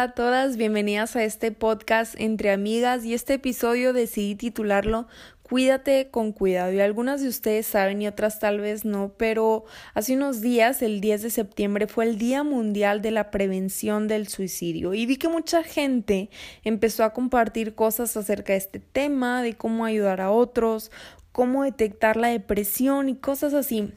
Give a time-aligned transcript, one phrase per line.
[0.00, 5.06] Hola a todas, bienvenidas a este podcast entre amigas y este episodio decidí titularlo
[5.42, 10.16] Cuídate con cuidado y algunas de ustedes saben y otras tal vez no, pero hace
[10.16, 14.94] unos días, el 10 de septiembre, fue el Día Mundial de la Prevención del Suicidio
[14.94, 16.30] y vi que mucha gente
[16.64, 20.90] empezó a compartir cosas acerca de este tema, de cómo ayudar a otros,
[21.30, 23.92] cómo detectar la depresión y cosas así.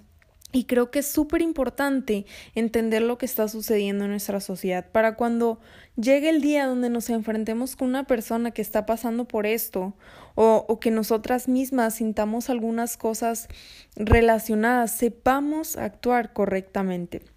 [0.55, 5.15] Y creo que es súper importante entender lo que está sucediendo en nuestra sociedad para
[5.15, 5.59] cuando
[5.95, 9.95] llegue el día donde nos enfrentemos con una persona que está pasando por esto
[10.35, 13.47] o, o que nosotras mismas sintamos algunas cosas
[13.95, 17.32] relacionadas, sepamos actuar correctamente.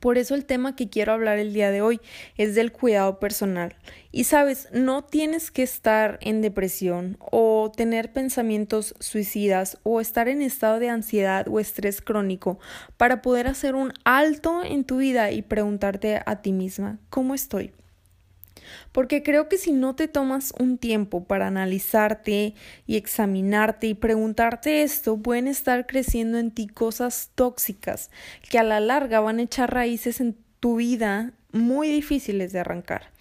[0.00, 2.00] Por eso el tema que quiero hablar el día de hoy
[2.36, 3.76] es del cuidado personal.
[4.12, 10.42] Y sabes, no tienes que estar en depresión o tener pensamientos suicidas o estar en
[10.42, 12.58] estado de ansiedad o estrés crónico
[12.96, 17.72] para poder hacer un alto en tu vida y preguntarte a ti misma, ¿cómo estoy?
[18.92, 22.54] Porque creo que si no te tomas un tiempo para analizarte
[22.86, 28.10] y examinarte y preguntarte esto, pueden estar creciendo en ti cosas tóxicas
[28.48, 33.12] que a la larga van a echar raíces en tu vida muy difíciles de arrancar.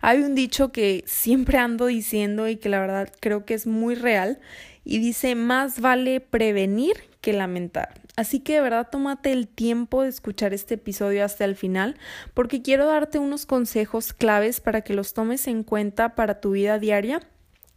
[0.00, 3.94] Hay un dicho que siempre ando diciendo y que la verdad creo que es muy
[3.94, 4.40] real
[4.84, 7.94] y dice más vale prevenir que lamentar.
[8.16, 11.96] Así que de verdad tómate el tiempo de escuchar este episodio hasta el final
[12.34, 16.78] porque quiero darte unos consejos claves para que los tomes en cuenta para tu vida
[16.78, 17.20] diaria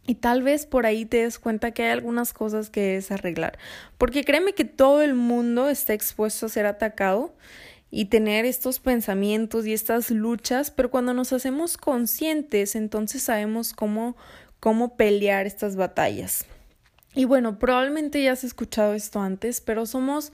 [0.06, 3.58] y tal vez por ahí te des cuenta que hay algunas cosas que debes arreglar.
[3.98, 7.34] Porque créeme que todo el mundo está expuesto a ser atacado
[7.90, 14.16] y tener estos pensamientos y estas luchas, pero cuando nos hacemos conscientes, entonces sabemos cómo,
[14.60, 16.44] cómo pelear estas batallas.
[17.16, 20.32] Y bueno, probablemente ya has escuchado esto antes, pero somos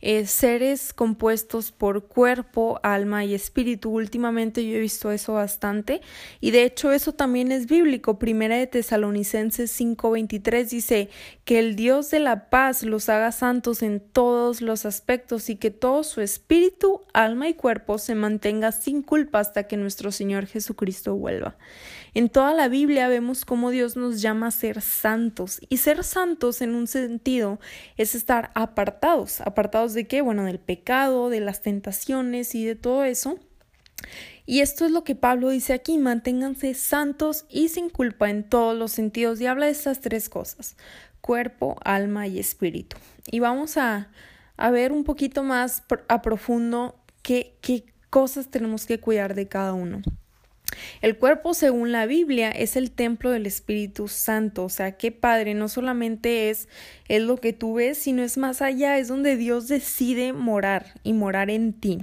[0.00, 3.90] eh, seres compuestos por cuerpo, alma y espíritu.
[3.90, 6.02] Últimamente yo he visto eso bastante
[6.40, 8.18] y de hecho eso también es bíblico.
[8.18, 11.08] Primera de Tesalonicenses 5:23 dice
[11.44, 15.70] que el Dios de la paz los haga santos en todos los aspectos y que
[15.70, 21.14] todo su espíritu, alma y cuerpo se mantenga sin culpa hasta que nuestro Señor Jesucristo
[21.14, 21.56] vuelva.
[22.14, 26.62] En toda la Biblia vemos cómo Dios nos llama a ser santos y ser santos
[26.62, 27.58] en un sentido
[27.96, 29.40] es estar apartados.
[29.40, 30.20] ¿Apartados de qué?
[30.20, 33.40] Bueno, del pecado, de las tentaciones y de todo eso.
[34.46, 38.78] Y esto es lo que Pablo dice aquí, manténganse santos y sin culpa en todos
[38.78, 40.76] los sentidos y habla de estas tres cosas,
[41.20, 42.96] cuerpo, alma y espíritu.
[43.26, 44.10] Y vamos a,
[44.70, 47.56] ver un poquito más a profundo qué
[48.08, 50.00] cosas tenemos que cuidar de cada uno.
[51.02, 54.64] El cuerpo, según la Biblia, es el templo del Espíritu Santo.
[54.64, 56.68] O sea, qué padre, no solamente es,
[57.08, 61.12] es lo que tú ves, sino es más allá, es donde Dios decide morar y
[61.12, 62.00] morar en ti.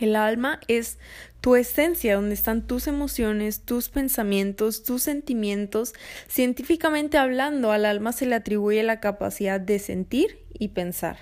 [0.00, 0.98] El alma es
[1.40, 5.92] tu esencia, donde están tus emociones, tus pensamientos, tus sentimientos.
[6.28, 11.18] Científicamente hablando, al alma se le atribuye la capacidad de sentir y pensar.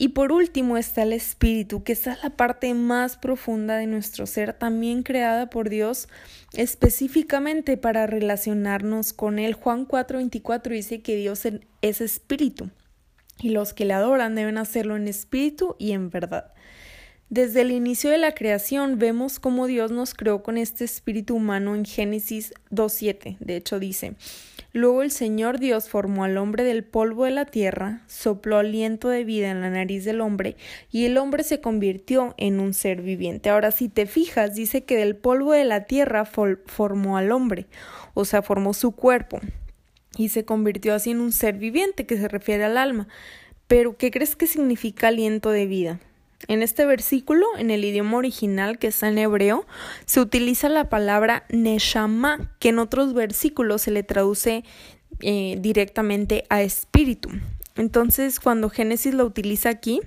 [0.00, 4.52] Y por último está el espíritu, que es la parte más profunda de nuestro ser,
[4.52, 6.06] también creada por Dios
[6.52, 9.54] específicamente para relacionarnos con Él.
[9.54, 11.42] Juan 4:24 dice que Dios
[11.82, 12.70] es espíritu
[13.40, 16.52] y los que le adoran deben hacerlo en espíritu y en verdad.
[17.30, 21.74] Desde el inicio de la creación vemos cómo Dios nos creó con este espíritu humano
[21.74, 23.36] en Génesis 2.7.
[23.38, 24.14] De hecho dice,
[24.72, 29.24] Luego el Señor Dios formó al hombre del polvo de la tierra, sopló aliento de
[29.24, 30.56] vida en la nariz del hombre,
[30.90, 33.50] y el hombre se convirtió en un ser viviente.
[33.50, 37.66] Ahora, si te fijas, dice que del polvo de la tierra formó al hombre,
[38.14, 39.38] o sea, formó su cuerpo,
[40.16, 43.06] y se convirtió así en un ser viviente, que se refiere al alma.
[43.66, 46.00] Pero, ¿qué crees que significa aliento de vida?
[46.46, 49.66] En este versículo, en el idioma original que está en hebreo,
[50.06, 54.64] se utiliza la palabra neshama, que en otros versículos se le traduce
[55.20, 57.30] eh, directamente a espíritu.
[57.74, 60.00] Entonces, cuando Génesis lo utiliza aquí,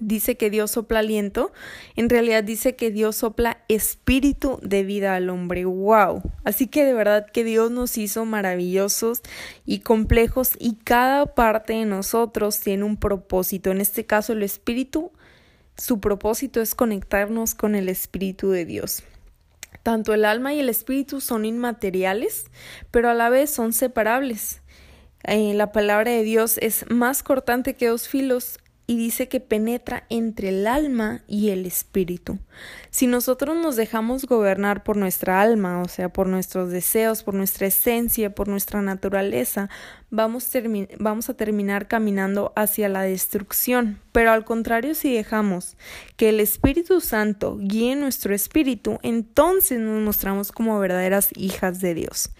[0.00, 1.52] dice que Dios sopla aliento,
[1.96, 5.64] en realidad dice que Dios sopla espíritu de vida al hombre.
[5.64, 6.22] ¡Wow!
[6.44, 9.22] Así que de verdad que Dios nos hizo maravillosos
[9.66, 13.70] y complejos y cada parte de nosotros tiene un propósito.
[13.70, 15.12] En este caso, el espíritu
[15.78, 19.04] su propósito es conectarnos con el Espíritu de Dios.
[19.82, 22.46] Tanto el alma y el espíritu son inmateriales,
[22.90, 24.60] pero a la vez son separables.
[25.24, 30.04] Eh, la palabra de Dios es más cortante que dos filos y dice que penetra
[30.08, 32.38] entre el alma y el espíritu.
[32.90, 37.66] Si nosotros nos dejamos gobernar por nuestra alma, o sea, por nuestros deseos, por nuestra
[37.66, 39.68] esencia, por nuestra naturaleza,
[40.10, 40.50] vamos,
[40.98, 44.00] vamos a terminar caminando hacia la destrucción.
[44.12, 45.76] Pero al contrario, si dejamos
[46.16, 52.30] que el Espíritu Santo guíe nuestro espíritu, entonces nos mostramos como verdaderas hijas de Dios.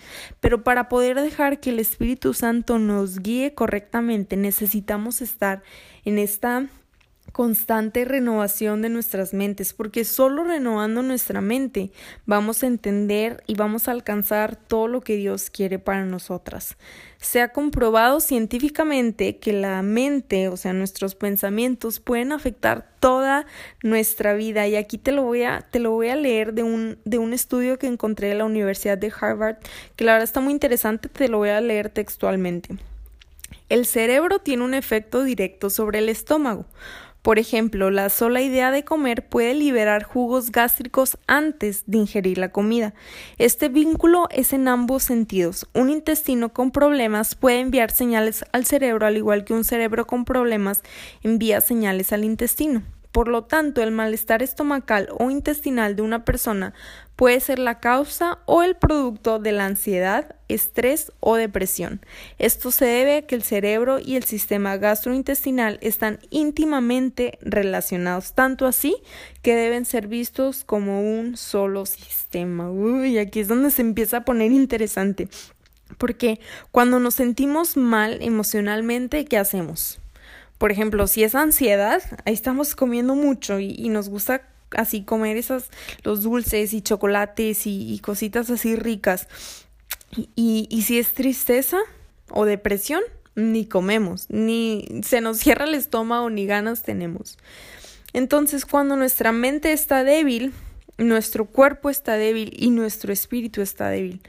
[0.41, 5.63] Pero para poder dejar que el Espíritu Santo nos guíe correctamente, necesitamos estar
[6.05, 6.69] en esta
[7.33, 11.91] constante renovación de nuestras mentes, porque solo renovando nuestra mente
[12.27, 16.77] vamos a entender y vamos a alcanzar todo lo que Dios quiere para nosotras.
[17.19, 23.47] Se ha comprobado científicamente que la mente, o sea, nuestros pensamientos pueden afectar toda
[23.83, 26.99] nuestra vida y aquí te lo voy a te lo voy a leer de un
[27.05, 29.57] de un estudio que encontré en la Universidad de Harvard,
[29.97, 32.77] que la verdad está muy interesante, te lo voy a leer textualmente.
[33.69, 36.65] El cerebro tiene un efecto directo sobre el estómago.
[37.29, 42.53] Por ejemplo, la sola idea de comer puede liberar jugos gástricos antes de ingerir la
[42.53, 42.95] comida.
[43.37, 45.69] Este vínculo es en ambos sentidos.
[45.75, 50.25] Un intestino con problemas puede enviar señales al cerebro al igual que un cerebro con
[50.25, 50.83] problemas
[51.23, 52.83] envía señales al intestino.
[53.19, 56.73] Por lo tanto, el malestar estomacal o intestinal de una persona
[57.17, 62.01] puede ser la causa o el producto de la ansiedad, estrés o depresión.
[62.39, 68.67] Esto se debe a que el cerebro y el sistema gastrointestinal están íntimamente relacionados, tanto
[68.67, 68.95] así
[69.43, 72.71] que deben ser vistos como un solo sistema.
[72.71, 75.29] Uy, aquí es donde se empieza a poner interesante.
[75.99, 76.39] Porque
[76.71, 79.99] cuando nos sentimos mal emocionalmente, ¿qué hacemos?
[80.59, 85.71] Por ejemplo, si es ansiedad, ahí estamos comiendo mucho y, nos gusta así comer esas,
[86.03, 89.29] los dulces y chocolates y, cositas así ricas.
[90.35, 91.79] Y, y, si es tristeza
[92.31, 93.03] o depresión,
[93.37, 97.39] ni comemos, ni se nos cierra el estómago, ni ganas tenemos.
[98.13, 100.53] Entonces, cuando nuestra mente está débil,
[100.97, 104.21] nuestro cuerpo está débil y nuestro espíritu está débil.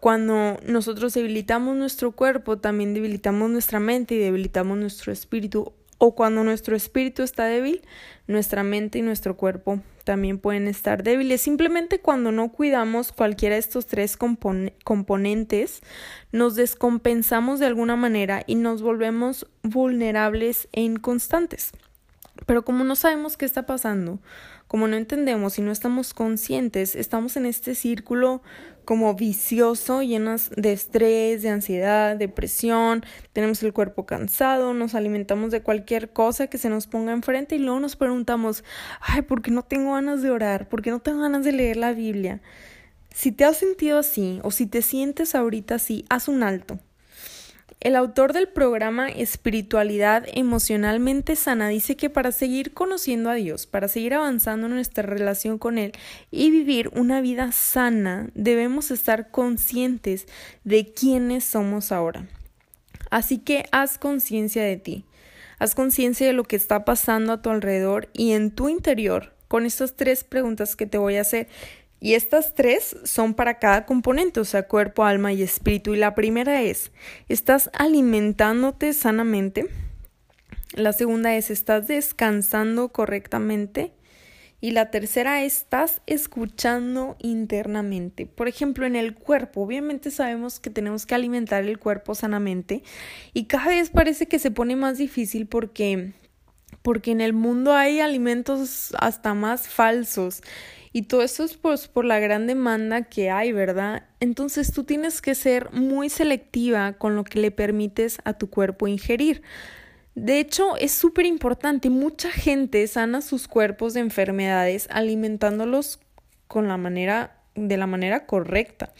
[0.00, 5.72] Cuando nosotros debilitamos nuestro cuerpo, también debilitamos nuestra mente y debilitamos nuestro espíritu.
[5.98, 7.80] O cuando nuestro espíritu está débil,
[8.26, 11.40] nuestra mente y nuestro cuerpo también pueden estar débiles.
[11.40, 15.80] Simplemente cuando no cuidamos cualquiera de estos tres componentes,
[16.32, 21.72] nos descompensamos de alguna manera y nos volvemos vulnerables e inconstantes.
[22.44, 24.18] Pero como no sabemos qué está pasando,
[24.68, 28.42] como no entendemos y no estamos conscientes, estamos en este círculo
[28.84, 35.62] como vicioso, llenos de estrés, de ansiedad, depresión, tenemos el cuerpo cansado, nos alimentamos de
[35.62, 38.64] cualquier cosa que se nos ponga enfrente y luego nos preguntamos,
[39.00, 40.68] ay, ¿por qué no tengo ganas de orar?
[40.68, 42.40] ¿Por qué no tengo ganas de leer la Biblia?
[43.12, 46.78] Si te has sentido así o si te sientes ahorita así, haz un alto.
[47.80, 53.86] El autor del programa Espiritualidad Emocionalmente Sana dice que para seguir conociendo a Dios, para
[53.86, 55.92] seguir avanzando en nuestra relación con Él
[56.30, 60.26] y vivir una vida sana, debemos estar conscientes
[60.64, 62.26] de quiénes somos ahora.
[63.10, 65.04] Así que haz conciencia de ti,
[65.58, 69.66] haz conciencia de lo que está pasando a tu alrededor y en tu interior con
[69.66, 71.46] estas tres preguntas que te voy a hacer
[71.98, 75.94] y estas tres son para cada componente, o sea, cuerpo, alma y espíritu.
[75.94, 76.92] Y la primera es,
[77.28, 79.68] ¿estás alimentándote sanamente?
[80.74, 83.92] La segunda es, ¿estás descansando correctamente?
[84.60, 88.26] Y la tercera, ¿estás escuchando internamente?
[88.26, 92.82] Por ejemplo, en el cuerpo, obviamente sabemos que tenemos que alimentar el cuerpo sanamente
[93.32, 96.12] y cada vez parece que se pone más difícil porque
[96.82, 100.42] porque en el mundo hay alimentos hasta más falsos
[100.96, 104.04] y todo eso es pues, por la gran demanda que hay, ¿verdad?
[104.18, 108.88] Entonces tú tienes que ser muy selectiva con lo que le permites a tu cuerpo
[108.88, 109.42] ingerir.
[110.14, 111.90] De hecho, es súper importante.
[111.90, 116.00] Mucha gente sana sus cuerpos de enfermedades alimentándolos
[116.46, 118.94] con la manera, de la manera correcta.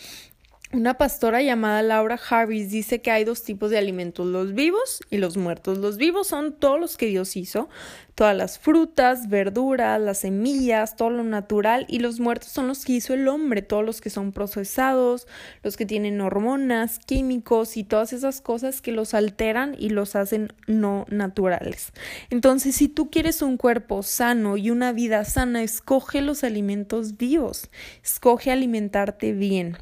[0.73, 5.18] Una pastora llamada Laura Harris dice que hay dos tipos de alimentos, los vivos y
[5.18, 5.78] los muertos.
[5.78, 7.68] Los vivos son todos los que Dios hizo,
[8.16, 12.94] todas las frutas, verduras, las semillas, todo lo natural, y los muertos son los que
[12.94, 15.28] hizo el hombre, todos los que son procesados,
[15.62, 20.52] los que tienen hormonas, químicos y todas esas cosas que los alteran y los hacen
[20.66, 21.92] no naturales.
[22.28, 27.70] Entonces, si tú quieres un cuerpo sano y una vida sana, escoge los alimentos vivos,
[28.02, 29.76] escoge alimentarte bien.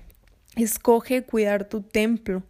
[0.56, 2.42] Escoge cuidar tu templo.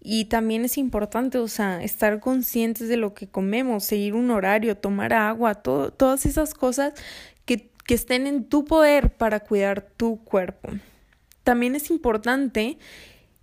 [0.00, 4.76] Y también es importante, o sea, estar conscientes de lo que comemos, seguir un horario,
[4.76, 6.94] tomar agua, todas esas cosas
[7.44, 10.70] que, que estén en tu poder para cuidar tu cuerpo.
[11.42, 12.78] También es importante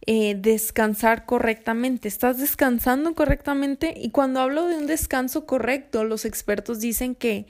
[0.05, 2.09] eh, descansar correctamente.
[2.09, 7.45] Estás descansando correctamente y cuando hablo de un descanso correcto, los expertos dicen que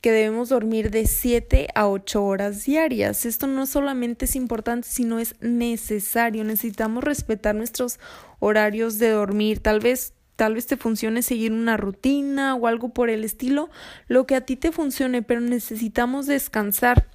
[0.00, 3.26] que debemos dormir de 7 a 8 horas diarias.
[3.26, 6.44] Esto no solamente es importante, sino es necesario.
[6.44, 7.98] Necesitamos respetar nuestros
[8.38, 9.60] horarios de dormir.
[9.60, 13.68] Tal vez tal vez te funcione seguir una rutina o algo por el estilo,
[14.08, 17.06] lo que a ti te funcione, pero necesitamos descansar.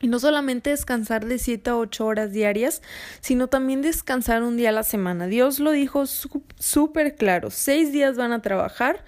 [0.00, 2.82] Y no solamente descansar de 7 a 8 horas diarias,
[3.20, 5.26] sino también descansar un día a la semana.
[5.26, 9.04] Dios lo dijo súper claro, seis días van a trabajar,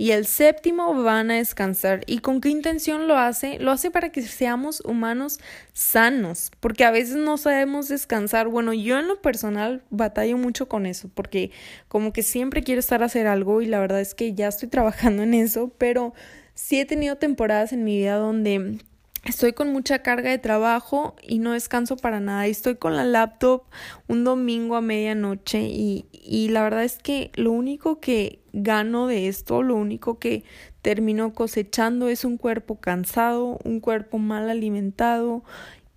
[0.00, 2.04] y el séptimo van a descansar.
[2.06, 3.58] ¿Y con qué intención lo hace?
[3.58, 5.40] Lo hace para que seamos humanos
[5.74, 8.48] sanos, porque a veces no sabemos descansar.
[8.48, 11.50] Bueno, yo en lo personal batallo mucho con eso, porque
[11.88, 14.70] como que siempre quiero estar a hacer algo y la verdad es que ya estoy
[14.70, 16.14] trabajando en eso, pero
[16.54, 18.78] sí he tenido temporadas en mi vida donde
[19.24, 22.46] Estoy con mucha carga de trabajo y no descanso para nada.
[22.46, 23.64] Estoy con la laptop
[24.08, 29.28] un domingo a medianoche y, y la verdad es que lo único que gano de
[29.28, 30.44] esto, lo único que
[30.82, 35.44] termino cosechando es un cuerpo cansado, un cuerpo mal alimentado,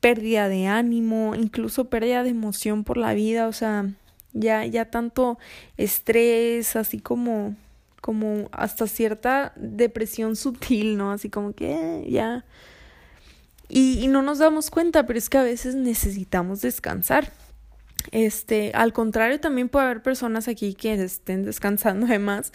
[0.01, 3.89] pérdida de ánimo, incluso pérdida de emoción por la vida, o sea,
[4.33, 5.39] ya, ya tanto
[5.77, 7.55] estrés, así como,
[8.01, 11.11] como hasta cierta depresión sutil, ¿no?
[11.11, 12.43] Así como que eh, ya
[13.69, 17.31] y, no nos damos cuenta, pero es que a veces necesitamos descansar.
[18.11, 22.51] Este, al contrario, también puede haber personas aquí que estén descansando de más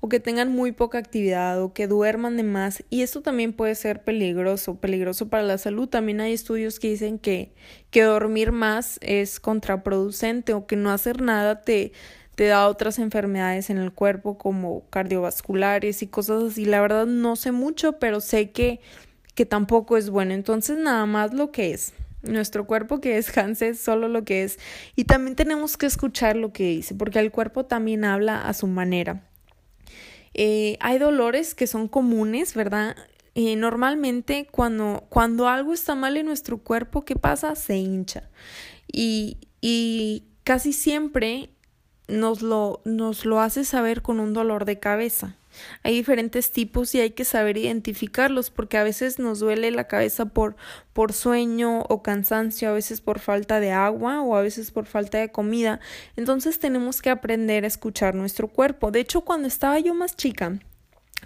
[0.00, 3.74] o que tengan muy poca actividad o que duerman de más y esto también puede
[3.74, 5.88] ser peligroso, peligroso para la salud.
[5.88, 7.52] También hay estudios que dicen que,
[7.90, 11.92] que dormir más es contraproducente o que no hacer nada te,
[12.34, 16.64] te da otras enfermedades en el cuerpo como cardiovasculares y cosas así.
[16.64, 18.80] La verdad no sé mucho, pero sé que
[19.38, 20.34] que tampoco es bueno.
[20.34, 21.94] Entonces, nada más lo que es.
[22.22, 24.58] Nuestro cuerpo que descanse solo lo que es.
[24.96, 28.66] Y también tenemos que escuchar lo que dice, porque el cuerpo también habla a su
[28.66, 29.22] manera.
[30.34, 32.96] Eh, hay dolores que son comunes, ¿verdad?
[33.36, 37.54] Eh, normalmente cuando, cuando algo está mal en nuestro cuerpo, ¿qué pasa?
[37.54, 38.28] Se hincha.
[38.90, 41.50] Y, y casi siempre
[42.08, 45.36] nos lo, nos lo hace saber con un dolor de cabeza.
[45.82, 50.26] Hay diferentes tipos y hay que saber identificarlos porque a veces nos duele la cabeza
[50.26, 50.56] por,
[50.92, 55.18] por sueño o cansancio, a veces por falta de agua o a veces por falta
[55.18, 55.80] de comida.
[56.16, 58.90] Entonces tenemos que aprender a escuchar nuestro cuerpo.
[58.90, 60.58] De hecho, cuando estaba yo más chica,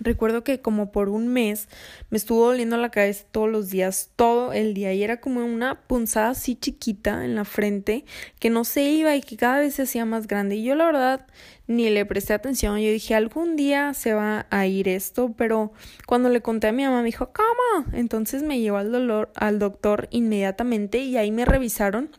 [0.01, 1.69] Recuerdo que como por un mes
[2.11, 5.83] me estuvo doliendo la cabeza todos los días, todo el día, y era como una
[5.83, 8.05] punzada así chiquita en la frente
[8.39, 10.57] que no se iba y que cada vez se hacía más grande.
[10.57, 11.27] Y yo la verdad
[11.67, 15.73] ni le presté atención, yo dije algún día se va a ir esto, pero
[16.07, 17.87] cuando le conté a mi mamá me dijo, ¿cómo?
[17.93, 22.11] Entonces me llevó al dolor, al doctor inmediatamente y ahí me revisaron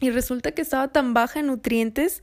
[0.00, 2.22] y resulta que estaba tan baja en nutrientes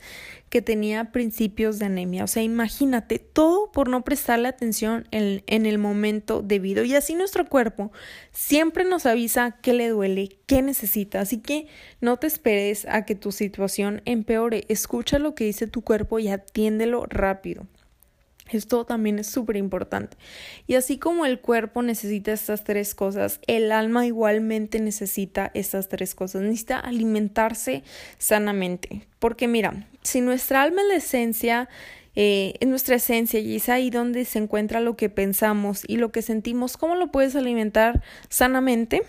[0.50, 2.24] que tenía principios de anemia.
[2.24, 6.84] O sea, imagínate, todo por no prestarle atención en, en, el momento debido.
[6.84, 7.92] Y así nuestro cuerpo
[8.32, 11.22] siempre nos avisa qué le duele, qué necesita.
[11.22, 11.68] Así que
[12.02, 14.66] no te esperes a que tu situación empeore.
[14.70, 17.68] Escucha lo que dice tu cuerpo y atiéndelo rápido.
[18.52, 20.18] Esto también es súper importante.
[20.68, 26.16] Y así como el cuerpo necesita estas tres cosas, el alma igualmente necesita estas tres
[26.16, 26.42] cosas.
[26.42, 27.84] Necesita alimentarse
[28.18, 29.08] sanamente.
[29.20, 31.70] Porque mira, si nuestra alma es la esencia,
[32.16, 36.12] eh, es nuestra esencia y es ahí donde se encuentra lo que pensamos y lo
[36.12, 39.04] que sentimos, ¿cómo lo puedes alimentar sanamente?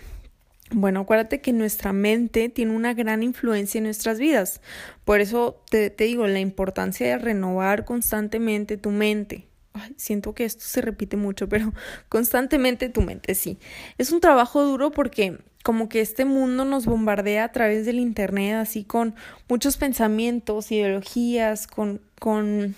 [0.71, 4.61] Bueno, acuérdate que nuestra mente tiene una gran influencia en nuestras vidas.
[5.03, 9.47] Por eso te, te digo, la importancia de renovar constantemente tu mente.
[9.73, 11.73] Ay, siento que esto se repite mucho, pero
[12.09, 13.57] constantemente tu mente, sí.
[13.97, 18.55] Es un trabajo duro porque como que este mundo nos bombardea a través del Internet,
[18.55, 19.15] así con
[19.47, 22.75] muchos pensamientos, ideologías, con, con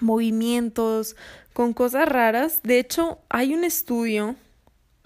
[0.00, 1.16] movimientos,
[1.52, 2.62] con cosas raras.
[2.62, 4.36] De hecho, hay un estudio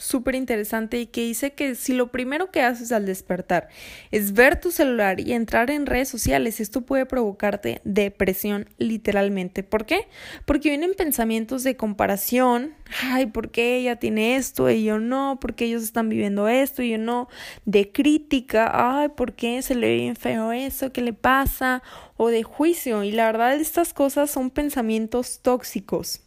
[0.01, 3.69] súper interesante y que dice que si lo primero que haces al despertar
[4.11, 9.63] es ver tu celular y entrar en redes sociales, esto puede provocarte depresión literalmente.
[9.63, 10.09] ¿Por qué?
[10.47, 15.39] Porque vienen pensamientos de comparación, ay, ¿por qué ella tiene esto y yo no?
[15.41, 17.29] ¿Por qué ellos están viviendo esto y yo no?
[17.67, 20.93] De crítica, ay, ¿por qué se le ve feo eso?
[20.93, 21.83] ¿Qué le pasa?
[22.17, 23.05] O de juicio.
[23.05, 26.23] Y la verdad estas cosas son pensamientos tóxicos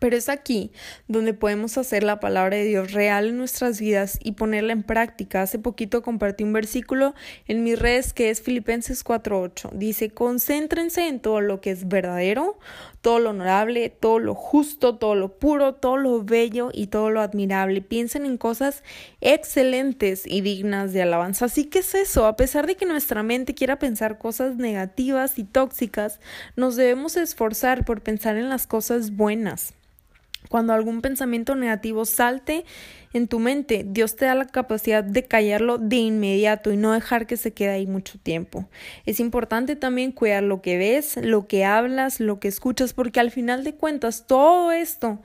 [0.00, 0.72] Pero es aquí
[1.06, 5.42] donde podemos hacer la palabra de Dios real en nuestras vidas y ponerla en práctica.
[5.42, 7.14] Hace poquito compartí un versículo
[7.46, 9.70] en mis redes que es Filipenses 4:8.
[9.72, 12.58] Dice, concéntrense en todo lo que es verdadero,
[13.02, 17.20] todo lo honorable, todo lo justo, todo lo puro, todo lo bello y todo lo
[17.20, 17.82] admirable.
[17.82, 18.82] Piensen en cosas
[19.20, 21.44] excelentes y dignas de alabanza.
[21.44, 25.44] Así que es eso, a pesar de que nuestra mente quiera pensar cosas negativas y
[25.44, 26.20] tóxicas,
[26.56, 29.74] nos debemos esforzar por pensar en las cosas buenas.
[30.48, 32.64] Cuando algún pensamiento negativo salte
[33.12, 37.26] en tu mente, Dios te da la capacidad de callarlo de inmediato y no dejar
[37.26, 38.68] que se quede ahí mucho tiempo.
[39.06, 43.30] Es importante también cuidar lo que ves, lo que hablas, lo que escuchas, porque al
[43.30, 45.20] final de cuentas todo esto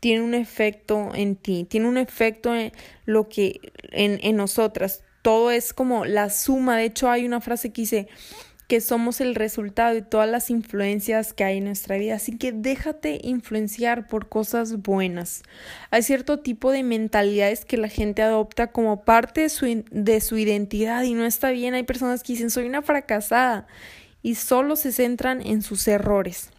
[0.00, 2.72] tiene un efecto en ti, tiene un efecto en
[3.04, 3.60] lo que
[3.90, 5.02] en, en nosotras.
[5.22, 6.76] Todo es como la suma.
[6.76, 8.08] De hecho, hay una frase que dice
[8.68, 12.16] que somos el resultado de todas las influencias que hay en nuestra vida.
[12.16, 15.42] Así que déjate influenciar por cosas buenas.
[15.90, 20.36] Hay cierto tipo de mentalidades que la gente adopta como parte de su, de su
[20.36, 21.72] identidad y no está bien.
[21.72, 23.66] Hay personas que dicen soy una fracasada
[24.22, 26.50] y solo se centran en sus errores.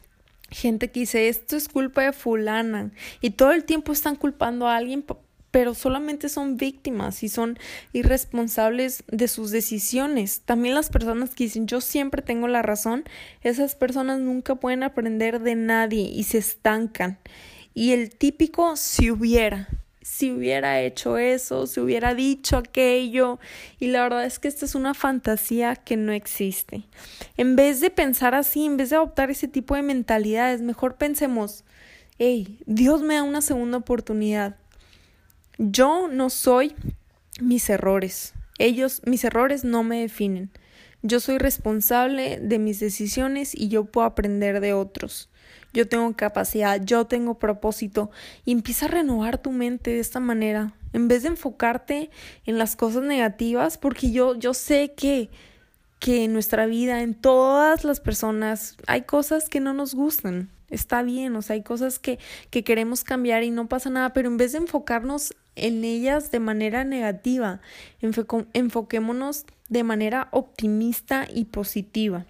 [0.49, 2.89] Gente que dice esto es culpa de fulana
[3.21, 5.05] y todo el tiempo están culpando a alguien
[5.51, 7.57] pero solamente son víctimas y son
[7.93, 10.41] irresponsables de sus decisiones.
[10.41, 13.03] También las personas que dicen yo siempre tengo la razón,
[13.41, 17.19] esas personas nunca pueden aprender de nadie y se estancan.
[17.73, 19.69] Y el típico si hubiera,
[20.01, 23.39] si hubiera hecho eso, si hubiera dicho aquello.
[23.79, 26.83] Y la verdad es que esta es una fantasía que no existe.
[27.37, 31.63] En vez de pensar así, en vez de adoptar ese tipo de mentalidades, mejor pensemos,
[32.17, 34.55] hey, Dios me da una segunda oportunidad
[35.59, 36.73] yo no soy
[37.41, 38.33] mis errores.
[38.57, 40.49] Ellos, mis errores no me definen.
[41.01, 45.29] Yo soy responsable de mis decisiones y yo puedo aprender de otros.
[45.73, 48.09] Yo tengo capacidad, yo tengo propósito
[48.45, 50.73] y empieza a renovar tu mente de esta manera.
[50.93, 52.09] En vez de enfocarte
[52.45, 55.29] en las cosas negativas, porque yo, yo sé que,
[55.99, 60.49] que en nuestra vida, en todas las personas, hay cosas que no nos gustan.
[60.69, 64.29] Está bien, o sea, hay cosas que, que queremos cambiar y no pasa nada, pero
[64.29, 67.61] en vez de enfocarnos en ellas de manera negativa,
[68.53, 72.25] enfoquémonos de manera optimista y positiva.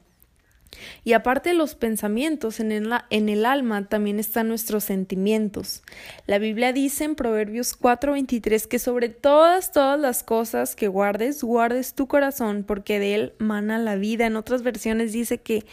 [1.04, 5.82] Y aparte de los pensamientos, en el, en el, alma también están nuestros sentimientos.
[6.28, 11.96] La Biblia dice en Proverbios 4:23 que sobre todas, todas las cosas que guardes, guardes
[11.96, 14.28] tu corazón, porque de él mana la vida.
[14.28, 15.66] En otras versiones dice que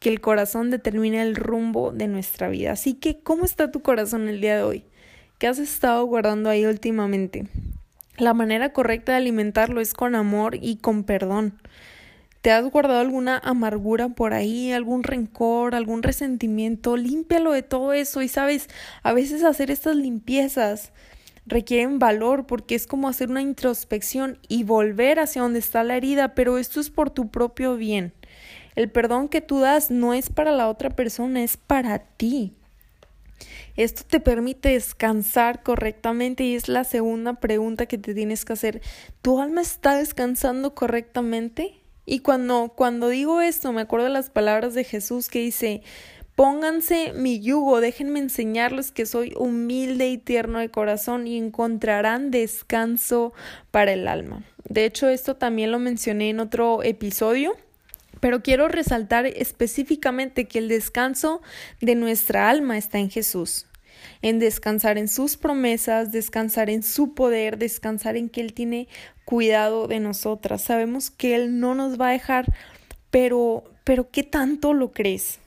[0.00, 2.72] que el corazón determina el rumbo de nuestra vida.
[2.72, 4.84] Así que, ¿cómo está tu corazón el día de hoy?
[5.40, 7.46] ¿Qué has estado guardando ahí últimamente?
[8.18, 11.58] La manera correcta de alimentarlo es con amor y con perdón.
[12.42, 16.98] ¿Te has guardado alguna amargura por ahí, algún rencor, algún resentimiento?
[16.98, 18.68] Límpialo de todo eso y sabes,
[19.02, 20.92] a veces hacer estas limpiezas
[21.46, 26.34] requieren valor porque es como hacer una introspección y volver hacia donde está la herida,
[26.34, 28.12] pero esto es por tu propio bien.
[28.76, 32.59] El perdón que tú das no es para la otra persona, es para ti.
[33.82, 38.82] Esto te permite descansar correctamente y es la segunda pregunta que te tienes que hacer.
[39.22, 41.80] ¿Tu alma está descansando correctamente?
[42.04, 45.80] Y cuando, cuando digo esto, me acuerdo de las palabras de Jesús que dice,
[46.34, 53.32] pónganse mi yugo, déjenme enseñarles que soy humilde y tierno de corazón y encontrarán descanso
[53.70, 54.44] para el alma.
[54.68, 57.56] De hecho, esto también lo mencioné en otro episodio
[58.20, 61.40] pero quiero resaltar específicamente que el descanso
[61.80, 63.66] de nuestra alma está en Jesús,
[64.22, 68.88] en descansar en sus promesas, descansar en su poder, descansar en que Él tiene
[69.24, 70.62] cuidado de nosotras.
[70.62, 72.46] Sabemos que Él no nos va a dejar,
[73.10, 75.38] pero, pero ¿qué tanto lo crees?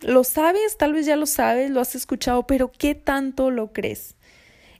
[0.00, 0.76] ¿Lo sabes?
[0.78, 4.16] Tal vez ya lo sabes, lo has escuchado, pero ¿qué tanto lo crees?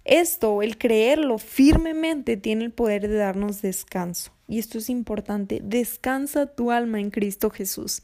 [0.04, 4.32] Esto, el creerlo firmemente, tiene el poder de darnos descanso.
[4.48, 5.60] Y esto es importante.
[5.62, 8.02] Descansa tu alma en Cristo Jesús.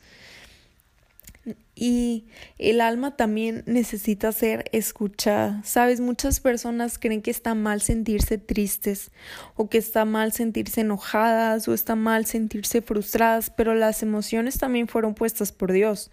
[1.81, 2.25] Y
[2.59, 5.62] el alma también necesita ser escuchada.
[5.62, 9.12] Sabes, muchas personas creen que está mal sentirse tristes
[9.55, 14.88] o que está mal sentirse enojadas o está mal sentirse frustradas, pero las emociones también
[14.88, 16.11] fueron puestas por Dios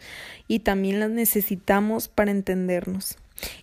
[0.48, 3.18] y también las necesitamos para entendernos.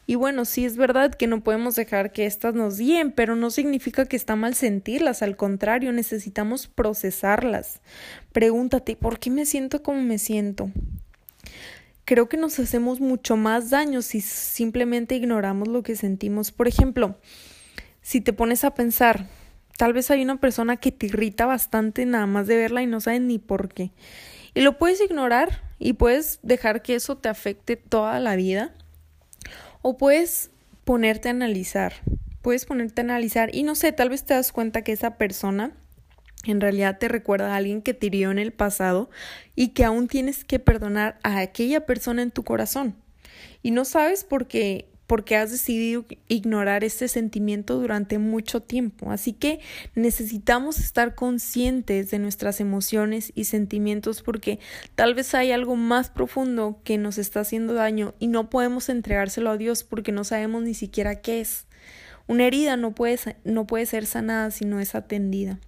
[0.04, 3.52] Y bueno, sí es verdad que no podemos dejar que éstas nos guíen, pero no
[3.52, 7.80] significa que está mal sentirlas, al contrario, necesitamos procesarlas.
[8.32, 10.72] Pregúntate, ¿por qué me siento como me siento?
[12.04, 16.50] Creo que nos hacemos mucho más daño si simplemente ignoramos lo que sentimos.
[16.50, 17.16] Por ejemplo,
[18.00, 19.26] si te pones a pensar,
[19.78, 23.00] tal vez hay una persona que te irrita bastante nada más de verla y no
[23.00, 23.92] sabes ni por qué.
[24.54, 28.74] Y lo puedes ignorar y puedes dejar que eso te afecte toda la vida
[29.80, 30.50] o puedes
[30.84, 31.94] ponerte a analizar.
[32.42, 35.72] Puedes ponerte a analizar y no sé, tal vez te das cuenta que esa persona
[36.44, 39.10] en realidad te recuerda a alguien que te hirió en el pasado
[39.54, 42.96] y que aún tienes que perdonar a aquella persona en tu corazón.
[43.62, 49.10] Y no sabes por qué porque has decidido ignorar este sentimiento durante mucho tiempo.
[49.10, 49.60] Así que
[49.94, 54.58] necesitamos estar conscientes de nuestras emociones y sentimientos porque
[54.94, 59.50] tal vez hay algo más profundo que nos está haciendo daño y no podemos entregárselo
[59.50, 61.66] a Dios porque no sabemos ni siquiera qué es.
[62.26, 65.60] Una herida no puede, no puede ser sanada si no es atendida.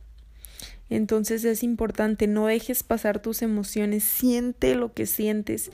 [0.91, 5.71] Entonces es importante, no dejes pasar tus emociones, siente lo que sientes.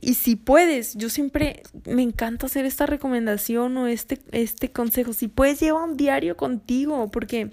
[0.00, 5.28] Y si puedes, yo siempre me encanta hacer esta recomendación o este, este consejo, si
[5.28, 7.50] puedes lleva un diario contigo, porque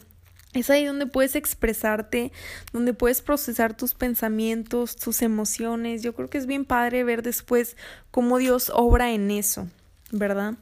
[0.54, 2.32] es ahí donde puedes expresarte,
[2.72, 6.02] donde puedes procesar tus pensamientos, tus emociones.
[6.02, 7.76] Yo creo que es bien padre ver después
[8.10, 9.68] cómo Dios obra en eso,
[10.12, 10.56] ¿verdad?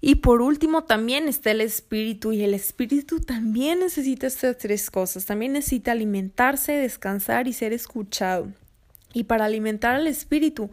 [0.00, 5.26] Y por último también está el espíritu y el espíritu también necesita estas tres cosas.
[5.26, 8.48] También necesita alimentarse, descansar y ser escuchado.
[9.12, 10.70] Y para alimentar al espíritu,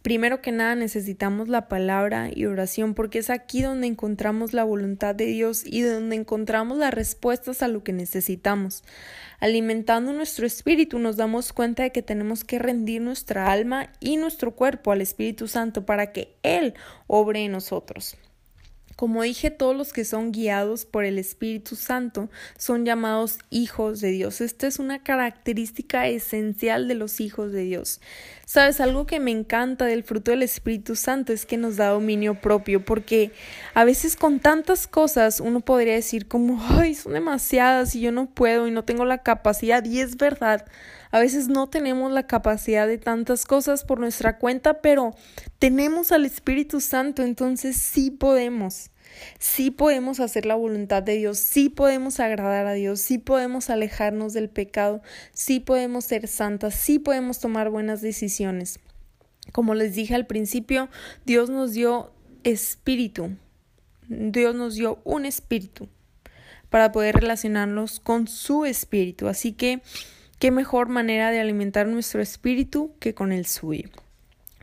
[0.00, 5.14] primero que nada necesitamos la palabra y oración porque es aquí donde encontramos la voluntad
[5.14, 8.84] de Dios y donde encontramos las respuestas a lo que necesitamos.
[9.40, 14.52] Alimentando nuestro espíritu nos damos cuenta de que tenemos que rendir nuestra alma y nuestro
[14.52, 16.74] cuerpo al Espíritu Santo para que Él
[17.08, 18.16] obre en nosotros.
[19.00, 24.10] Como dije, todos los que son guiados por el Espíritu Santo son llamados hijos de
[24.10, 24.42] Dios.
[24.42, 28.02] Esta es una característica esencial de los hijos de Dios.
[28.44, 32.42] Sabes, algo que me encanta del fruto del Espíritu Santo es que nos da dominio
[32.42, 33.32] propio, porque
[33.72, 38.26] a veces con tantas cosas uno podría decir como, ay, son demasiadas y yo no
[38.28, 40.66] puedo y no tengo la capacidad, y es verdad.
[41.10, 45.14] A veces no tenemos la capacidad de tantas cosas por nuestra cuenta, pero
[45.58, 48.90] tenemos al Espíritu Santo, entonces sí podemos.
[49.38, 54.32] Sí podemos hacer la voluntad de Dios, sí podemos agradar a Dios, sí podemos alejarnos
[54.32, 58.78] del pecado, sí podemos ser santas, sí podemos tomar buenas decisiones.
[59.52, 60.88] Como les dije al principio,
[61.26, 62.12] Dios nos dio
[62.44, 63.36] espíritu,
[64.08, 65.88] Dios nos dio un espíritu
[66.68, 69.26] para poder relacionarnos con su espíritu.
[69.28, 69.82] Así que,
[70.40, 73.90] ¿qué mejor manera de alimentar nuestro espíritu que con el suyo?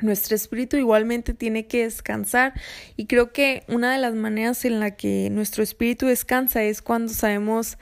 [0.02, 2.54] Nuestro espíritu igualmente tiene que descansar
[2.98, 7.14] y creo que una de las maneras en la que nuestro espíritu descansa es cuando
[7.14, 7.78] sabemos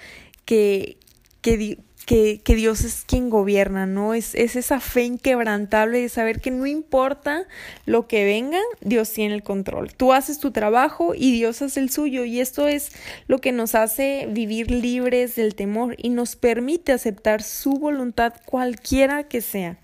[0.46, 0.98] que,
[1.42, 4.14] que, que, Dios es quien gobierna, ¿no?
[4.14, 7.48] Es, es esa fe inquebrantable de saber que no importa
[7.86, 9.94] lo que venga, Dios tiene el control.
[9.94, 12.92] Tú haces tu trabajo y Dios hace el suyo y esto es
[13.28, 19.24] lo que nos hace vivir libres del temor y nos permite aceptar su voluntad cualquiera
[19.24, 19.80] que sea.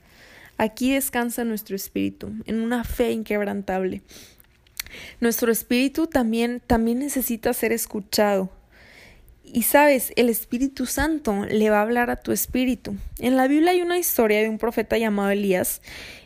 [0.57, 4.03] Aquí descansa nuestro espíritu, en una fe inquebrantable.
[5.19, 8.51] Nuestro espíritu también, también necesita ser escuchado.
[9.53, 12.95] Y sabes, el Espíritu Santo le va a hablar a tu espíritu.
[13.19, 15.81] En la Biblia hay una historia de un profeta llamado Elías,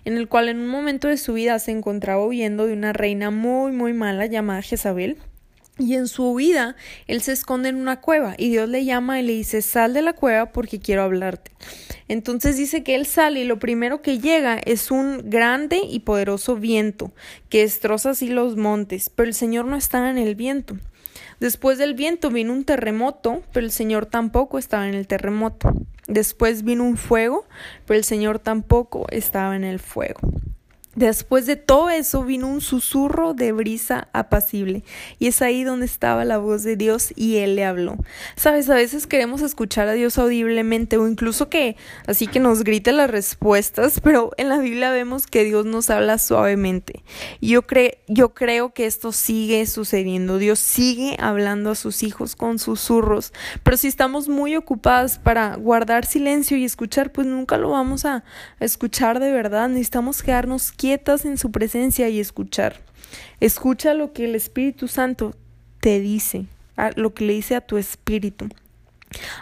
[0.06, 3.32] en el cual en un momento de su vida se encontraba huyendo de una reina
[3.32, 5.18] muy, muy mala llamada Jezabel.
[5.80, 6.76] Y en su huida,
[7.08, 10.04] él se esconde en una cueva y Dios le llama y le dice, sal de
[10.04, 11.52] la cueva porque quiero hablarte.
[12.08, 16.58] Entonces dice que él sale y lo primero que llega es un grande y poderoso
[16.58, 17.12] viento
[17.50, 20.78] que destroza así los montes, pero el Señor no estaba en el viento.
[21.40, 25.74] Después del viento vino un terremoto, pero el Señor tampoco estaba en el terremoto.
[26.08, 27.46] Después vino un fuego,
[27.86, 30.20] pero el Señor tampoco estaba en el fuego.
[30.96, 34.84] Después de todo eso vino un susurro de brisa apacible
[35.20, 37.98] y es ahí donde estaba la voz de Dios y Él le habló.
[38.38, 41.76] Sabes, a veces queremos escuchar a Dios audiblemente o incluso que
[42.08, 46.18] así que nos grite las respuestas, pero en la Biblia vemos que Dios nos habla
[46.18, 47.04] suavemente.
[47.42, 47.62] Y yo,
[48.08, 50.38] yo creo que esto sigue sucediendo.
[50.38, 56.06] Dios sigue hablando a sus hijos con susurros, pero si estamos muy ocupadas para guardar
[56.06, 58.24] silencio y escuchar, pues nunca lo vamos a
[58.62, 59.68] escuchar de verdad.
[59.68, 62.76] Necesitamos quedarnos quietas en su presencia y escuchar.
[63.40, 65.36] Escucha lo que el Espíritu Santo
[65.80, 66.46] te dice,
[66.96, 68.50] lo que le dice a tu espíritu.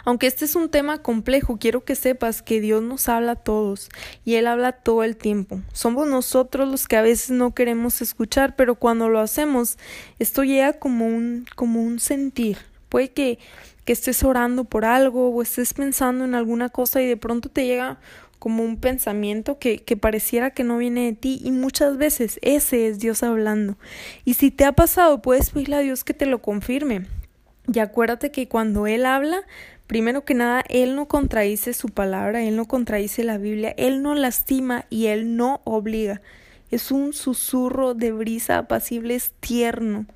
[0.06, 3.90] Aunque este es un tema complejo, quiero que sepas que Dios nos habla a todos
[4.24, 5.60] y Él habla todo el tiempo.
[5.74, 9.76] Somos nosotros los que a veces no queremos escuchar, pero cuando lo hacemos,
[10.18, 12.56] esto llega como un, como un sentir.
[12.88, 13.38] Puede que,
[13.84, 17.66] que estés orando por algo o estés pensando en alguna cosa y de pronto te
[17.66, 17.98] llega
[18.38, 22.88] como un pensamiento que, que pareciera que no viene de ti y muchas veces ese
[22.88, 23.76] es Dios hablando.
[24.24, 27.06] Y si te ha pasado, puedes pedirle a Dios que te lo confirme.
[27.72, 29.42] Y acuérdate que cuando Él habla,
[29.86, 34.14] primero que nada, Él no contradice su palabra, Él no contradice la Biblia, Él no
[34.14, 36.20] lastima y Él no obliga.
[36.70, 40.06] Es un susurro de brisa apacible, es tierno.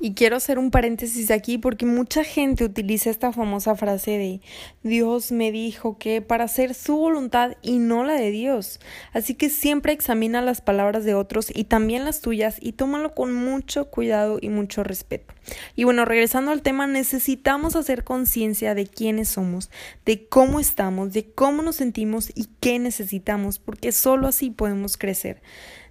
[0.00, 4.40] Y quiero hacer un paréntesis aquí porque mucha gente utiliza esta famosa frase de
[4.82, 8.78] Dios me dijo que para hacer su voluntad y no la de Dios.
[9.12, 13.34] Así que siempre examina las palabras de otros y también las tuyas y tómalo con
[13.34, 15.34] mucho cuidado y mucho respeto.
[15.74, 19.70] Y bueno, regresando al tema, necesitamos hacer conciencia de quiénes somos,
[20.04, 25.42] de cómo estamos, de cómo nos sentimos y qué necesitamos, porque solo así podemos crecer.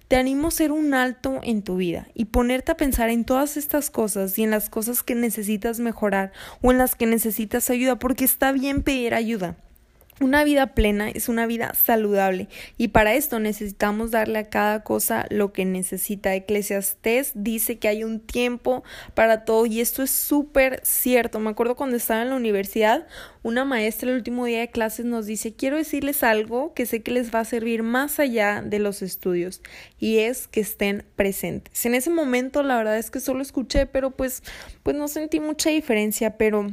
[0.08, 3.58] Te animo a hacer un alto en tu vida y ponerte a pensar en todas
[3.58, 7.98] estas cosas y en las cosas que necesitas mejorar o en las que necesitas ayuda,
[7.98, 9.56] porque está bien pedir ayuda.
[10.20, 15.26] Una vida plena es una vida saludable y para esto necesitamos darle a cada cosa
[15.30, 16.34] lo que necesita.
[16.34, 18.82] Eclesiastés dice que hay un tiempo
[19.14, 21.38] para todo y esto es súper cierto.
[21.38, 23.06] Me acuerdo cuando estaba en la universidad,
[23.44, 27.12] una maestra el último día de clases nos dice quiero decirles algo que sé que
[27.12, 29.62] les va a servir más allá de los estudios
[30.00, 31.86] y es que estén presentes.
[31.86, 34.42] En ese momento la verdad es que solo escuché pero pues
[34.82, 36.66] pues no sentí mucha diferencia pero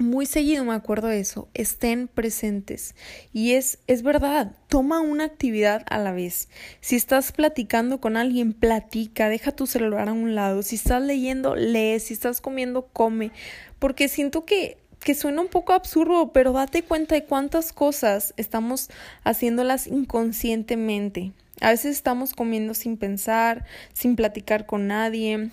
[0.00, 2.94] muy seguido me acuerdo de eso, estén presentes.
[3.32, 6.48] Y es, es verdad, toma una actividad a la vez.
[6.80, 10.62] Si estás platicando con alguien, platica, deja tu celular a un lado.
[10.62, 12.00] Si estás leyendo, lee.
[12.00, 13.32] Si estás comiendo, come.
[13.78, 18.90] Porque siento que, que suena un poco absurdo, pero date cuenta de cuántas cosas estamos
[19.24, 21.32] haciéndolas inconscientemente.
[21.60, 25.50] A veces estamos comiendo sin pensar, sin platicar con nadie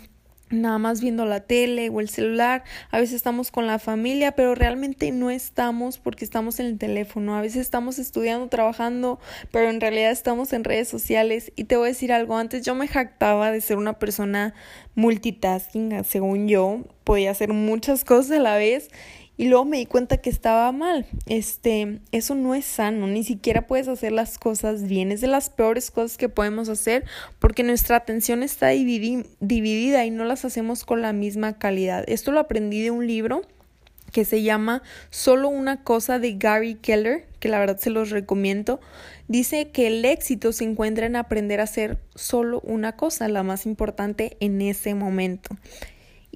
[0.49, 4.55] nada más viendo la tele o el celular, a veces estamos con la familia, pero
[4.55, 9.19] realmente no estamos porque estamos en el teléfono, a veces estamos estudiando, trabajando,
[9.51, 11.51] pero en realidad estamos en redes sociales.
[11.55, 14.53] Y te voy a decir algo, antes yo me jactaba de ser una persona
[14.95, 18.89] multitasking, según yo, podía hacer muchas cosas a la vez
[19.37, 21.05] y luego me di cuenta que estaba mal.
[21.25, 25.11] Este, eso no es sano, ni siquiera puedes hacer las cosas bien.
[25.11, 27.05] Es de las peores cosas que podemos hacer
[27.39, 32.03] porque nuestra atención está dividida y no las hacemos con la misma calidad.
[32.07, 33.41] Esto lo aprendí de un libro
[34.15, 38.79] que se llama Solo una cosa de Gary Keller, que la verdad se los recomiendo.
[39.27, 43.65] Dice que el éxito se encuentra en aprender a hacer solo una cosa, la más
[43.65, 45.57] importante en ese momento.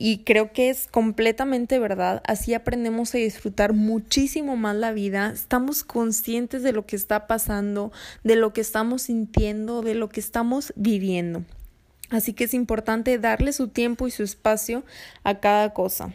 [0.01, 2.21] Y creo que es completamente verdad.
[2.25, 5.29] Así aprendemos a disfrutar muchísimo más la vida.
[5.33, 7.91] Estamos conscientes de lo que está pasando,
[8.23, 11.43] de lo que estamos sintiendo, de lo que estamos viviendo.
[12.09, 14.85] Así que es importante darle su tiempo y su espacio
[15.25, 16.13] a cada cosa.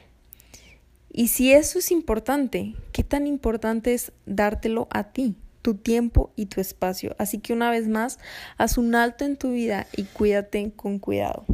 [1.13, 6.47] Y si eso es importante, ¿qué tan importante es dártelo a ti, tu tiempo y
[6.47, 7.15] tu espacio?
[7.19, 8.19] Así que una vez más,
[8.57, 11.45] haz un alto en tu vida y cuídate con cuidado.